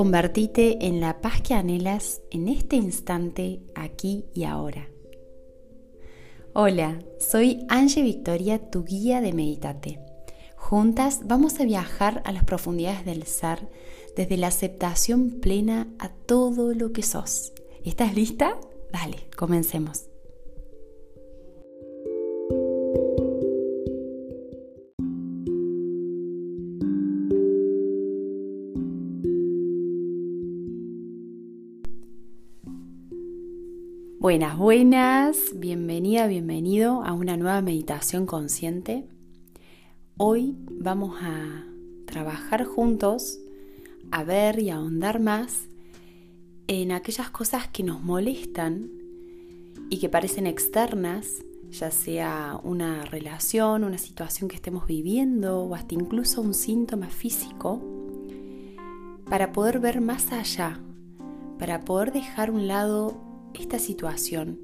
Convertite 0.00 0.86
en 0.86 0.98
la 0.98 1.20
paz 1.20 1.42
que 1.42 1.52
anhelas 1.52 2.22
en 2.30 2.48
este 2.48 2.76
instante, 2.76 3.60
aquí 3.74 4.24
y 4.32 4.44
ahora. 4.44 4.88
Hola, 6.54 7.00
soy 7.18 7.66
Angie 7.68 8.02
Victoria, 8.02 8.70
tu 8.70 8.82
guía 8.82 9.20
de 9.20 9.34
Meditate. 9.34 10.00
Juntas 10.56 11.20
vamos 11.26 11.60
a 11.60 11.64
viajar 11.64 12.22
a 12.24 12.32
las 12.32 12.44
profundidades 12.44 13.04
del 13.04 13.24
ser 13.24 13.68
desde 14.16 14.38
la 14.38 14.46
aceptación 14.46 15.32
plena 15.32 15.86
a 15.98 16.08
todo 16.08 16.72
lo 16.72 16.94
que 16.94 17.02
sos. 17.02 17.52
¿Estás 17.84 18.14
lista? 18.14 18.58
Dale, 18.90 19.28
comencemos. 19.36 20.09
Buenas, 34.30 34.56
buenas, 34.56 35.36
bienvenida, 35.56 36.28
bienvenido 36.28 37.02
a 37.02 37.14
una 37.14 37.36
nueva 37.36 37.60
meditación 37.62 38.26
consciente. 38.26 39.04
Hoy 40.18 40.54
vamos 40.70 41.16
a 41.20 41.64
trabajar 42.06 42.64
juntos 42.64 43.40
a 44.12 44.22
ver 44.22 44.60
y 44.60 44.70
a 44.70 44.76
ahondar 44.76 45.18
más 45.18 45.66
en 46.68 46.92
aquellas 46.92 47.28
cosas 47.30 47.66
que 47.66 47.82
nos 47.82 48.04
molestan 48.04 48.88
y 49.90 49.98
que 49.98 50.08
parecen 50.08 50.46
externas, 50.46 51.42
ya 51.68 51.90
sea 51.90 52.60
una 52.62 53.04
relación, 53.06 53.82
una 53.82 53.98
situación 53.98 54.48
que 54.48 54.54
estemos 54.54 54.86
viviendo 54.86 55.62
o 55.62 55.74
hasta 55.74 55.96
incluso 55.96 56.40
un 56.40 56.54
síntoma 56.54 57.08
físico, 57.08 57.82
para 59.28 59.50
poder 59.50 59.80
ver 59.80 60.00
más 60.00 60.30
allá, 60.30 60.78
para 61.58 61.80
poder 61.80 62.12
dejar 62.12 62.52
un 62.52 62.68
lado 62.68 63.29
esta 63.54 63.78
situación 63.78 64.58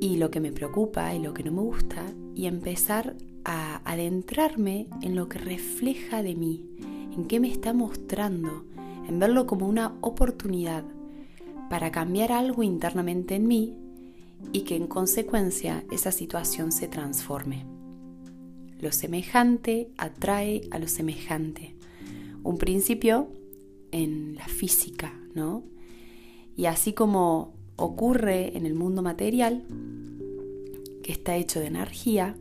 y 0.00 0.16
lo 0.16 0.30
que 0.30 0.40
me 0.40 0.52
preocupa 0.52 1.14
y 1.14 1.20
lo 1.20 1.32
que 1.32 1.44
no 1.44 1.52
me 1.52 1.60
gusta 1.60 2.04
y 2.34 2.46
empezar 2.46 3.16
a 3.44 3.80
adentrarme 3.90 4.88
en 5.00 5.14
lo 5.16 5.28
que 5.28 5.38
refleja 5.38 6.22
de 6.22 6.34
mí, 6.34 6.66
en 7.14 7.26
qué 7.26 7.40
me 7.40 7.50
está 7.50 7.72
mostrando, 7.72 8.64
en 9.08 9.18
verlo 9.18 9.46
como 9.46 9.68
una 9.68 9.94
oportunidad 10.00 10.84
para 11.70 11.92
cambiar 11.92 12.32
algo 12.32 12.62
internamente 12.62 13.34
en 13.34 13.46
mí 13.46 13.74
y 14.52 14.62
que 14.62 14.76
en 14.76 14.86
consecuencia 14.86 15.84
esa 15.90 16.12
situación 16.12 16.72
se 16.72 16.88
transforme. 16.88 17.64
Lo 18.80 18.90
semejante 18.90 19.88
atrae 19.96 20.62
a 20.72 20.78
lo 20.78 20.88
semejante. 20.88 21.76
Un 22.42 22.58
principio 22.58 23.28
en 23.92 24.34
la 24.34 24.48
física, 24.48 25.14
¿no? 25.34 25.62
Y 26.56 26.66
así 26.66 26.92
como 26.92 27.54
ocurre 27.84 28.56
en 28.56 28.66
el 28.66 28.74
mundo 28.74 29.02
material, 29.02 29.64
que 31.02 31.12
está 31.12 31.36
hecho 31.36 31.60
de 31.60 31.66
energía, 31.66 32.36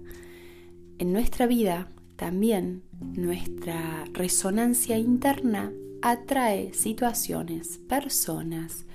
en 0.98 1.14
nuestra 1.14 1.48
vida 1.48 1.90
también 2.16 2.84
nuestra 3.00 4.06
resonancia 4.14 4.98
interna 5.00 5.74
atrae 6.04 6.74
situaciones, 6.74 7.80
personas, 7.90 8.86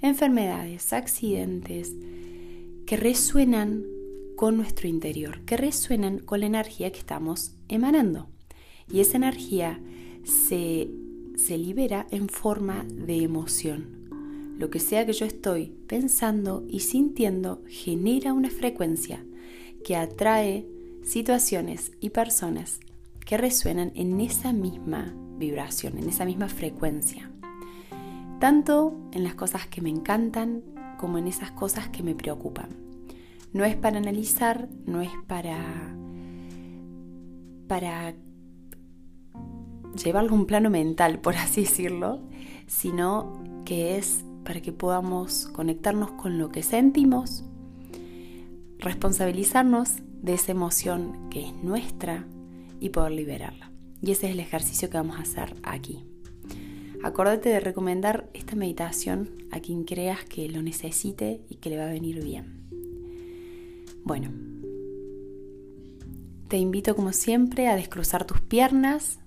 enfermedades, 0.00 0.92
accidentes 0.92 1.92
que 2.86 2.96
resuenan 2.96 3.84
con 4.36 4.56
nuestro 4.56 4.86
interior, 4.86 5.40
que 5.40 5.56
resuenan 5.56 6.20
con 6.20 6.40
la 6.40 6.46
energía 6.46 6.92
que 6.92 6.98
estamos 7.00 7.56
emanando. 7.68 8.28
Y 8.88 9.00
esa 9.00 9.16
energía 9.16 9.80
se, 10.22 10.88
se 11.36 11.58
libera 11.58 12.06
en 12.10 12.28
forma 12.28 12.84
de 12.84 13.24
emoción. 13.24 14.05
Lo 14.58 14.70
que 14.70 14.80
sea 14.80 15.04
que 15.04 15.12
yo 15.12 15.26
estoy 15.26 15.74
pensando 15.86 16.64
y 16.68 16.80
sintiendo 16.80 17.62
genera 17.68 18.32
una 18.32 18.50
frecuencia 18.50 19.24
que 19.84 19.96
atrae 19.96 20.66
situaciones 21.02 21.92
y 22.00 22.10
personas 22.10 22.80
que 23.24 23.36
resuenan 23.36 23.92
en 23.94 24.20
esa 24.20 24.52
misma 24.52 25.14
vibración, 25.38 25.98
en 25.98 26.08
esa 26.08 26.24
misma 26.24 26.48
frecuencia. 26.48 27.30
Tanto 28.40 28.96
en 29.12 29.24
las 29.24 29.34
cosas 29.34 29.66
que 29.66 29.82
me 29.82 29.90
encantan 29.90 30.62
como 30.98 31.18
en 31.18 31.26
esas 31.26 31.50
cosas 31.50 31.88
que 31.88 32.02
me 32.02 32.14
preocupan. 32.14 32.70
No 33.52 33.64
es 33.64 33.76
para 33.76 33.98
analizar, 33.98 34.68
no 34.86 35.02
es 35.02 35.10
para 35.26 35.94
para 37.68 38.14
llevarlo 40.02 40.30
a 40.30 40.34
un 40.34 40.46
plano 40.46 40.70
mental, 40.70 41.20
por 41.20 41.36
así 41.36 41.62
decirlo, 41.62 42.20
sino 42.66 43.42
que 43.64 43.96
es 43.96 44.25
para 44.46 44.60
que 44.60 44.72
podamos 44.72 45.48
conectarnos 45.48 46.12
con 46.12 46.38
lo 46.38 46.50
que 46.50 46.62
sentimos, 46.62 47.44
responsabilizarnos 48.78 49.96
de 50.22 50.34
esa 50.34 50.52
emoción 50.52 51.28
que 51.30 51.46
es 51.46 51.54
nuestra 51.64 52.26
y 52.78 52.90
poder 52.90 53.12
liberarla. 53.12 53.72
Y 54.00 54.12
ese 54.12 54.26
es 54.26 54.32
el 54.32 54.40
ejercicio 54.40 54.88
que 54.88 54.98
vamos 54.98 55.18
a 55.18 55.22
hacer 55.22 55.56
aquí. 55.64 56.04
Acordate 57.02 57.48
de 57.48 57.60
recomendar 57.60 58.30
esta 58.34 58.54
meditación 58.54 59.30
a 59.50 59.60
quien 59.60 59.84
creas 59.84 60.24
que 60.24 60.48
lo 60.48 60.62
necesite 60.62 61.42
y 61.48 61.56
que 61.56 61.70
le 61.70 61.78
va 61.78 61.84
a 61.84 61.92
venir 61.92 62.22
bien. 62.22 62.68
Bueno, 64.04 64.30
te 66.48 66.56
invito 66.56 66.94
como 66.94 67.12
siempre 67.12 67.66
a 67.66 67.74
descruzar 67.74 68.24
tus 68.24 68.40
piernas, 68.40 69.18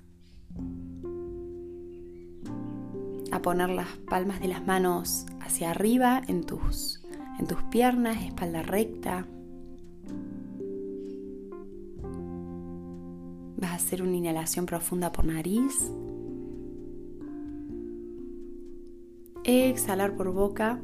a 3.31 3.41
poner 3.41 3.69
las 3.69 3.87
palmas 4.09 4.39
de 4.39 4.47
las 4.47 4.65
manos 4.65 5.25
hacia 5.39 5.71
arriba 5.71 6.21
en 6.27 6.43
tus, 6.43 7.01
en 7.39 7.47
tus 7.47 7.61
piernas, 7.63 8.23
espalda 8.23 8.61
recta. 8.61 9.27
Vas 13.57 13.71
a 13.71 13.75
hacer 13.75 14.01
una 14.01 14.15
inhalación 14.15 14.65
profunda 14.65 15.11
por 15.11 15.25
nariz. 15.25 15.91
Exhalar 19.43 20.15
por 20.15 20.31
boca. 20.31 20.79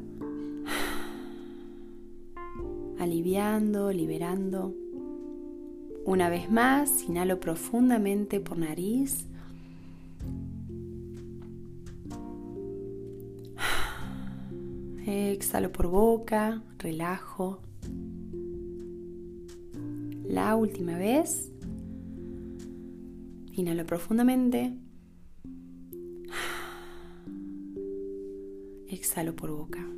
Aliviando, 2.98 3.92
liberando. 3.92 4.74
Una 6.04 6.28
vez 6.28 6.50
más, 6.50 7.04
inhalo 7.08 7.40
profundamente 7.40 8.40
por 8.40 8.58
nariz. 8.58 9.26
Exhalo 15.16 15.72
por 15.72 15.86
boca, 15.86 16.62
relajo. 16.78 17.62
La 20.28 20.54
última 20.56 20.98
vez. 20.98 21.50
Inhalo 23.52 23.86
profundamente. 23.86 24.76
Exhalo 28.88 29.34
por 29.34 29.52
boca. 29.52 29.88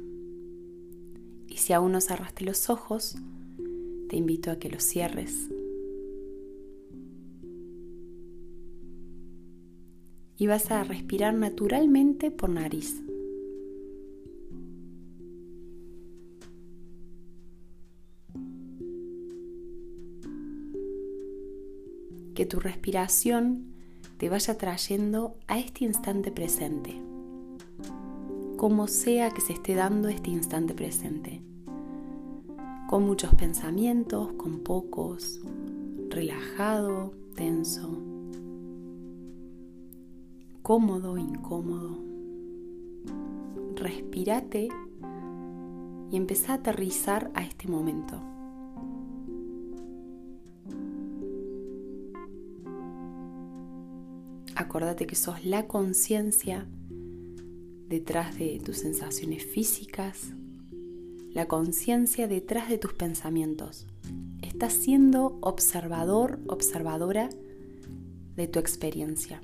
Y 1.49 1.57
si 1.57 1.73
aún 1.73 1.91
no 1.91 2.01
cerraste 2.01 2.45
los 2.45 2.71
ojos, 2.71 3.17
te 4.09 4.17
invito 4.17 4.53
a 4.53 4.61
que 4.61 4.71
los 4.71 4.85
cierres. 4.85 5.51
Y 10.37 10.47
vas 10.47 10.71
a 10.71 10.85
respirar 10.85 11.35
naturalmente 11.35 12.31
por 12.31 12.51
nariz. 12.51 13.03
Que 22.39 22.47
tu 22.47 22.61
respiración 22.61 23.75
te 24.17 24.29
vaya 24.29 24.57
trayendo 24.57 25.35
a 25.49 25.59
este 25.59 25.85
instante 25.85 26.31
presente, 26.31 26.95
como 28.57 28.87
sea 28.87 29.33
que 29.33 29.41
se 29.41 29.55
esté 29.55 29.75
dando 29.75 30.07
este 30.07 30.31
instante 30.31 30.73
presente, 30.73 31.43
con 32.89 33.05
muchos 33.05 33.35
pensamientos, 33.35 34.35
con 34.35 34.61
pocos, 34.61 35.41
relajado, 36.11 37.13
tenso, 37.35 37.91
cómodo, 40.63 41.19
incómodo. 41.19 41.99
Respírate 43.75 44.69
y 46.13 46.17
empieza 46.17 46.53
a 46.53 46.57
aterrizar 46.59 47.33
a 47.35 47.43
este 47.43 47.67
momento. 47.67 48.38
Acordate 54.59 55.07
que 55.07 55.15
sos 55.15 55.45
la 55.45 55.69
conciencia 55.69 56.67
detrás 57.87 58.37
de 58.37 58.59
tus 58.59 58.79
sensaciones 58.79 59.45
físicas, 59.47 60.33
la 61.31 61.47
conciencia 61.47 62.27
detrás 62.27 62.69
de 62.69 62.77
tus 62.77 62.93
pensamientos. 62.93 63.87
Estás 64.43 64.73
siendo 64.73 65.39
observador, 65.43 66.41
observadora 66.49 67.29
de 68.35 68.49
tu 68.49 68.59
experiencia. 68.59 69.41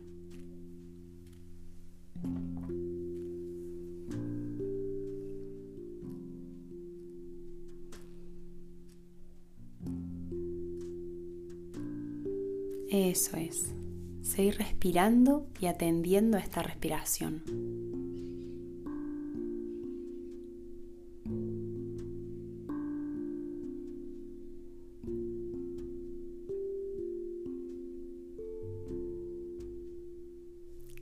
Eso 12.90 13.36
es. 13.36 13.74
Seguir 14.24 14.56
respirando 14.56 15.46
y 15.60 15.66
atendiendo 15.66 16.38
a 16.38 16.40
esta 16.40 16.62
respiración. 16.62 17.42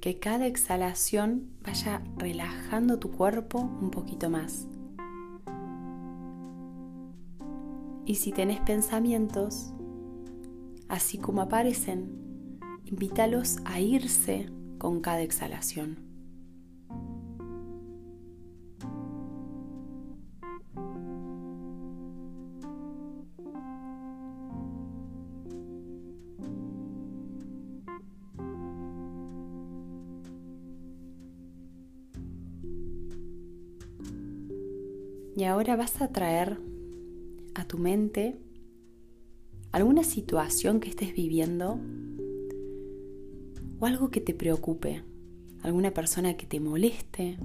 que 0.00 0.18
cada 0.18 0.48
exhalación 0.48 1.52
vaya 1.62 2.02
relajando 2.16 2.98
tu 2.98 3.12
cuerpo 3.12 3.60
un 3.60 3.92
poquito 3.92 4.28
más. 4.30 4.66
Y 8.04 8.16
si 8.16 8.32
tenés 8.32 8.58
pensamientos, 8.62 9.72
así 10.88 11.18
como 11.18 11.40
aparecen, 11.40 12.21
invítalos 12.84 13.58
a 13.64 13.81
irse 13.81 14.49
con 14.79 15.00
cada 15.00 15.23
exhalación. 15.23 16.12
Y 35.35 35.44
ahora 35.44 35.76
vas 35.76 36.00
a 36.00 36.08
traer 36.08 36.61
a 37.55 37.64
tu 37.64 37.78
mente 37.78 38.38
alguna 39.73 40.05
situación 40.05 40.78
que 40.78 40.90
estés 40.90 41.14
viviendo 41.14 41.81
o 43.82 43.87
algo 43.87 44.11
que 44.12 44.20
te 44.20 44.32
preocupe, 44.32 45.02
alguna 45.62 45.90
persona 45.90 46.37
que 46.37 46.46
te 46.46 46.61
moleste, 46.61 47.37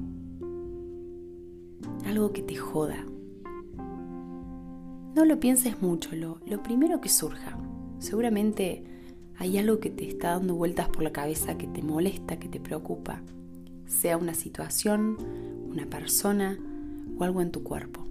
algo 2.06 2.32
que 2.32 2.44
te 2.44 2.56
joda. 2.56 3.04
No 5.16 5.26
lo 5.26 5.40
pienses 5.40 5.82
mucho, 5.82 6.16
lo, 6.16 6.40
lo 6.46 6.62
primero 6.62 7.02
que 7.02 7.10
surja. 7.10 7.58
Seguramente 7.98 8.84
hay 9.36 9.58
algo 9.58 9.80
que 9.80 9.90
te 9.90 10.08
está 10.08 10.34
dando 10.34 10.54
vueltas 10.54 10.90
por 10.90 11.02
la 11.02 11.12
cabeza 11.12 11.58
que 11.58 11.66
te 11.66 11.82
molesta, 11.82 12.38
que 12.38 12.50
te 12.50 12.60
preocupa, 12.60 13.24
sea 13.88 14.16
una 14.16 14.36
situación, 14.36 15.18
una 15.72 15.88
persona, 15.88 16.60
o 17.18 17.24
algo 17.24 17.42
en 17.42 17.50
tu 17.50 17.64
cuerpo. 17.64 18.07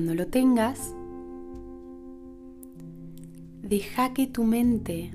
Cuando 0.00 0.14
lo 0.14 0.28
tengas, 0.28 0.94
deja 3.60 4.14
que 4.14 4.26
tu 4.26 4.44
mente 4.44 5.10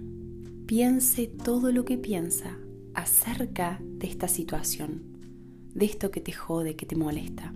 piense 0.67 1.25
todo 1.25 1.71
lo 1.71 1.85
que 1.85 1.97
piensa 1.97 2.59
acerca 2.93 3.81
de 3.81 4.05
esta 4.05 4.27
situación, 4.27 5.01
de 5.73 5.85
esto 5.85 6.11
que 6.11 6.21
te 6.21 6.33
jode, 6.33 6.75
que 6.75 6.85
te 6.85 6.95
molesta. 6.95 7.55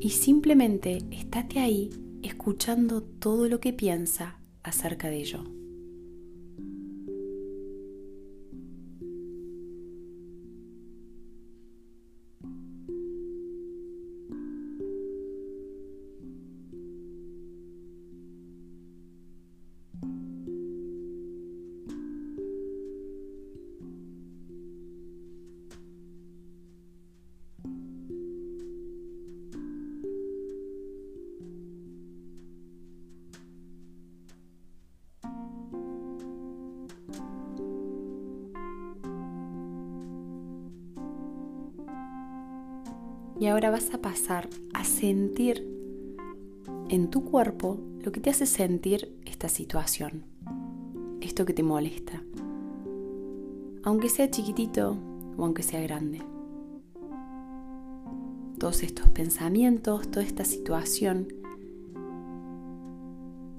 Y 0.00 0.08
simplemente 0.08 1.04
estate 1.10 1.58
ahí 1.58 1.90
escuchando 2.22 3.02
todo 3.02 3.46
lo 3.46 3.60
que 3.60 3.74
piensa 3.74 4.40
acerca 4.62 5.10
de 5.10 5.18
ello. 5.18 5.57
Y 43.40 43.46
ahora 43.46 43.70
vas 43.70 43.94
a 43.94 43.98
pasar 43.98 44.48
a 44.74 44.84
sentir 44.84 45.64
en 46.88 47.08
tu 47.08 47.24
cuerpo 47.24 47.78
lo 48.02 48.10
que 48.10 48.20
te 48.20 48.30
hace 48.30 48.46
sentir 48.46 49.16
esta 49.26 49.48
situación, 49.48 50.24
esto 51.20 51.44
que 51.44 51.52
te 51.52 51.62
molesta, 51.62 52.22
aunque 53.84 54.08
sea 54.08 54.30
chiquitito 54.30 54.96
o 55.36 55.44
aunque 55.44 55.62
sea 55.62 55.80
grande. 55.80 56.22
Todos 58.58 58.82
estos 58.82 59.08
pensamientos, 59.10 60.10
toda 60.10 60.26
esta 60.26 60.44
situación 60.44 61.28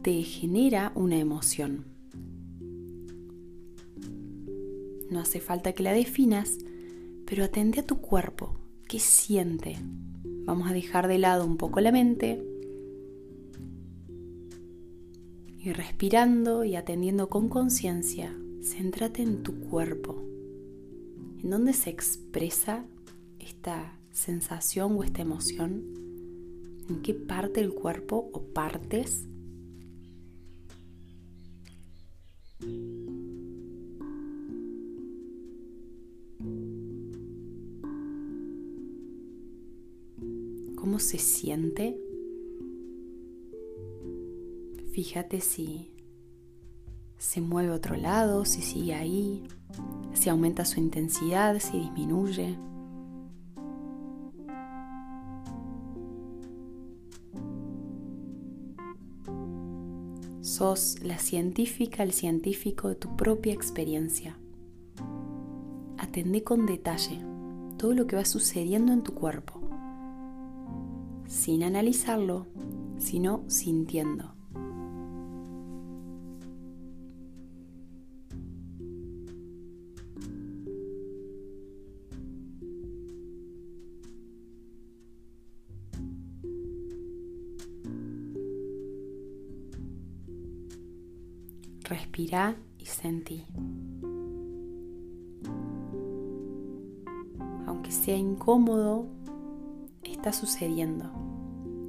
te 0.02 0.24
genera 0.24 0.92
una 0.96 1.18
emoción. 1.18 1.86
No 5.10 5.22
hace 5.22 5.40
falta 5.40 5.72
que 5.74 5.84
la 5.84 5.94
definas, 5.94 6.58
pero 7.26 7.46
atende 7.46 7.80
a 7.80 7.86
tu 7.86 7.98
cuerpo, 7.98 8.59
¿Qué 8.90 8.98
siente? 8.98 9.78
Vamos 10.46 10.68
a 10.68 10.74
dejar 10.74 11.08
de 11.08 11.20
lado 11.20 11.46
un 11.46 11.58
poco 11.58 11.80
la 11.80 11.92
mente. 11.92 12.44
Y 15.60 15.72
respirando 15.74 16.64
y 16.64 16.76
atendiendo 16.76 17.30
con 17.30 17.50
conciencia, 17.50 18.36
céntrate 18.64 19.22
en 19.22 19.44
tu 19.44 19.60
cuerpo, 19.60 20.20
en 21.40 21.52
dónde 21.52 21.74
se 21.74 21.92
expresa 21.92 22.84
esta 23.38 23.94
sensación 24.12 24.98
o 24.98 25.04
esta 25.04 25.22
emoción, 25.22 25.84
en 26.90 27.04
qué 27.04 27.14
parte 27.14 27.62
del 27.62 27.76
cuerpo 27.76 28.32
o 28.34 28.42
partes 28.42 29.28
cómo 40.90 40.98
se 40.98 41.20
siente. 41.20 41.96
Fíjate 44.92 45.40
si 45.40 45.92
se 47.20 47.42
mueve 47.42 47.74
a 47.74 47.76
otro 47.76 47.96
lado, 47.96 48.44
si 48.44 48.64
sigue 48.64 48.96
ahí, 48.96 49.44
si 50.14 50.30
aumenta 50.30 50.66
su 50.66 50.80
intensidad, 50.80 51.60
si 51.60 51.78
disminuye. 51.78 52.58
Sos 60.42 61.04
la 61.04 61.20
científica, 61.20 62.02
el 62.02 62.14
científico 62.14 62.90
de 62.90 62.96
tu 62.96 63.16
propia 63.16 63.54
experiencia. 63.54 64.40
Atendé 66.00 66.44
con 66.44 66.66
detalle 66.66 67.22
todo 67.78 67.94
lo 67.94 68.08
que 68.08 68.16
va 68.16 68.26
sucediendo 68.26 68.92
en 68.92 69.04
tu 69.04 69.14
cuerpo 69.14 69.59
sin 71.30 71.64
analizarlo, 71.64 72.48
sino 72.98 73.44
sintiendo. 73.48 74.34
Respira 91.84 92.58
y 92.78 92.86
sentí. 92.86 93.46
Aunque 97.66 97.92
sea 97.92 98.18
incómodo, 98.18 99.08
está 100.20 100.34
sucediendo. 100.34 101.10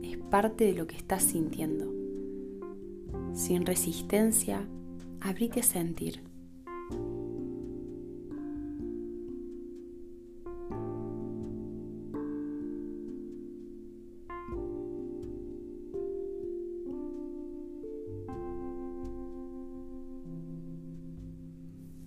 Es 0.04 0.16
parte 0.16 0.64
de 0.64 0.74
lo 0.74 0.86
que 0.86 0.96
estás 0.96 1.24
sintiendo. 1.24 1.92
Sin 3.34 3.66
resistencia, 3.66 4.68
abrite 5.20 5.60
a 5.60 5.64
sentir. 5.64 6.22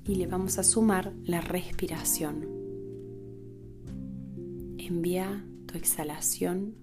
y 0.06 0.16
le 0.16 0.28
vamos 0.28 0.60
a 0.60 0.64
sumar 0.64 1.14
la 1.24 1.40
respiración. 1.40 2.46
Envía 4.78 5.46
exhalación 5.78 6.76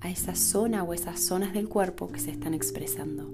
a 0.00 0.10
esa 0.10 0.34
zona 0.34 0.82
o 0.82 0.94
esas 0.94 1.20
zonas 1.20 1.52
del 1.52 1.68
cuerpo 1.68 2.10
que 2.10 2.18
se 2.18 2.30
están 2.30 2.54
expresando. 2.54 3.30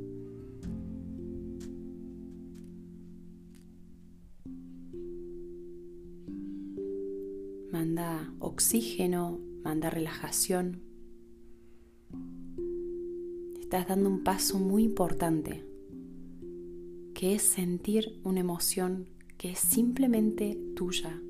Manda 7.72 8.32
oxígeno, 8.38 9.40
manda 9.62 9.88
relajación. 9.88 10.82
Estás 13.60 13.88
dando 13.88 14.08
un 14.08 14.24
paso 14.24 14.58
muy 14.58 14.82
importante, 14.82 15.64
que 17.14 17.34
es 17.34 17.42
sentir 17.42 18.20
una 18.24 18.40
emoción 18.40 19.08
que 19.36 19.52
es 19.52 19.58
simplemente 19.58 20.58
tuya, 20.74 21.22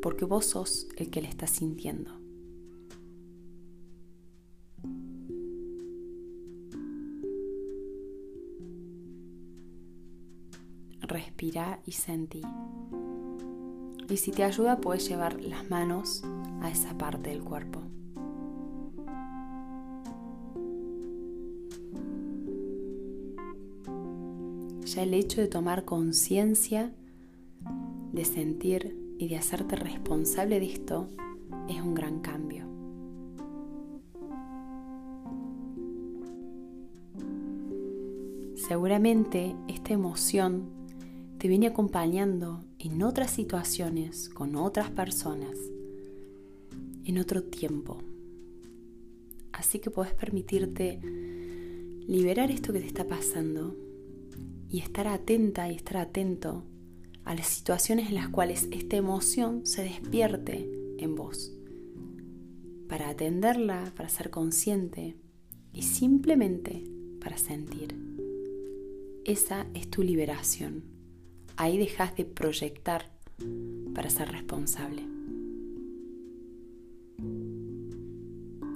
porque 0.00 0.24
vos 0.24 0.46
sos 0.46 0.88
el 0.96 1.10
que 1.10 1.20
la 1.22 1.28
estás 1.28 1.50
sintiendo. 1.50 2.17
Respira 11.18 11.80
y 11.84 11.90
sentí. 11.90 12.42
Y 14.08 14.16
si 14.18 14.30
te 14.30 14.44
ayuda, 14.44 14.80
puedes 14.80 15.08
llevar 15.08 15.40
las 15.40 15.68
manos 15.68 16.22
a 16.62 16.70
esa 16.70 16.96
parte 16.96 17.30
del 17.30 17.42
cuerpo. 17.42 17.80
Ya 24.84 25.02
el 25.02 25.12
hecho 25.12 25.40
de 25.40 25.48
tomar 25.48 25.84
conciencia, 25.84 26.94
de 28.12 28.24
sentir 28.24 28.96
y 29.18 29.26
de 29.26 29.38
hacerte 29.38 29.74
responsable 29.74 30.60
de 30.60 30.66
esto 30.66 31.08
es 31.68 31.80
un 31.82 31.94
gran 31.94 32.20
cambio. 32.20 32.64
Seguramente 38.54 39.56
esta 39.66 39.94
emoción 39.94 40.77
te 41.38 41.46
viene 41.46 41.68
acompañando 41.68 42.64
en 42.80 43.00
otras 43.04 43.30
situaciones, 43.30 44.28
con 44.28 44.56
otras 44.56 44.90
personas, 44.90 45.56
en 47.04 47.18
otro 47.18 47.44
tiempo. 47.44 47.98
Así 49.52 49.78
que 49.78 49.90
puedes 49.90 50.14
permitirte 50.14 50.98
liberar 52.08 52.50
esto 52.50 52.72
que 52.72 52.80
te 52.80 52.88
está 52.88 53.06
pasando 53.06 53.76
y 54.68 54.80
estar 54.80 55.06
atenta 55.06 55.70
y 55.70 55.76
estar 55.76 55.98
atento 55.98 56.64
a 57.24 57.36
las 57.36 57.46
situaciones 57.46 58.08
en 58.08 58.16
las 58.16 58.28
cuales 58.30 58.66
esta 58.72 58.96
emoción 58.96 59.64
se 59.64 59.84
despierte 59.84 60.68
en 60.98 61.14
vos. 61.14 61.52
Para 62.88 63.10
atenderla, 63.10 63.92
para 63.96 64.08
ser 64.08 64.30
consciente 64.30 65.14
y 65.72 65.82
simplemente 65.82 66.82
para 67.20 67.38
sentir. 67.38 67.94
Esa 69.24 69.66
es 69.74 69.88
tu 69.88 70.02
liberación 70.02 70.97
ahí 71.58 71.76
dejas 71.76 72.14
de 72.16 72.24
proyectar 72.24 73.10
para 73.94 74.08
ser 74.08 74.30
responsable. 74.30 75.02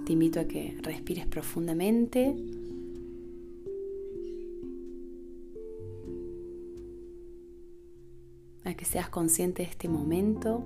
Te 0.05 0.13
invito 0.13 0.41
a 0.41 0.45
que 0.45 0.77
respires 0.83 1.27
profundamente. 1.27 2.35
A 8.65 8.75
que 8.75 8.85
seas 8.85 9.09
consciente 9.09 9.63
de 9.63 9.69
este 9.69 9.89
momento. 9.89 10.65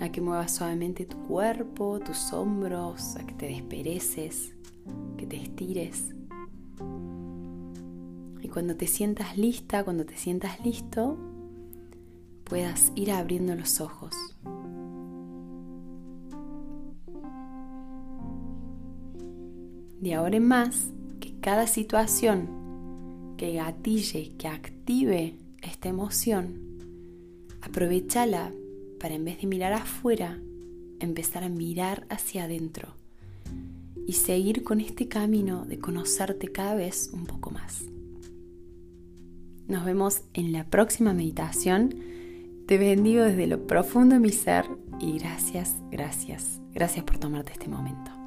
A 0.00 0.10
que 0.10 0.22
muevas 0.22 0.56
suavemente 0.56 1.04
tu 1.04 1.18
cuerpo, 1.24 2.00
tus 2.00 2.32
hombros, 2.32 3.14
a 3.16 3.26
que 3.26 3.34
te 3.34 3.46
despereces, 3.46 4.54
que 5.18 5.26
te 5.26 5.36
estires 5.36 6.14
cuando 8.52 8.76
te 8.76 8.86
sientas 8.86 9.38
lista, 9.38 9.82
cuando 9.82 10.04
te 10.04 10.16
sientas 10.16 10.62
listo, 10.64 11.16
puedas 12.44 12.92
ir 12.94 13.10
abriendo 13.10 13.54
los 13.54 13.80
ojos. 13.80 14.14
De 20.00 20.14
ahora 20.14 20.36
en 20.36 20.46
más, 20.46 20.90
que 21.20 21.38
cada 21.40 21.66
situación 21.66 23.34
que 23.38 23.54
gatille, 23.54 24.36
que 24.36 24.48
active 24.48 25.38
esta 25.62 25.88
emoción, 25.88 26.78
aprovechala 27.62 28.52
para 29.00 29.14
en 29.14 29.24
vez 29.24 29.40
de 29.40 29.46
mirar 29.46 29.72
afuera, 29.72 30.38
empezar 31.00 31.42
a 31.42 31.48
mirar 31.48 32.06
hacia 32.10 32.44
adentro 32.44 32.88
y 34.06 34.12
seguir 34.12 34.62
con 34.62 34.80
este 34.80 35.08
camino 35.08 35.64
de 35.64 35.78
conocerte 35.78 36.48
cada 36.48 36.74
vez 36.74 37.10
un 37.14 37.24
poco 37.24 37.50
más. 37.50 37.84
Nos 39.72 39.86
vemos 39.86 40.20
en 40.34 40.52
la 40.52 40.64
próxima 40.64 41.14
meditación. 41.14 41.94
Te 42.66 42.76
bendigo 42.76 43.24
desde 43.24 43.46
lo 43.46 43.66
profundo 43.66 44.16
de 44.16 44.20
mi 44.20 44.28
ser 44.28 44.66
y 45.00 45.18
gracias, 45.18 45.76
gracias, 45.90 46.60
gracias 46.74 47.06
por 47.06 47.16
tomarte 47.16 47.52
este 47.52 47.68
momento. 47.68 48.21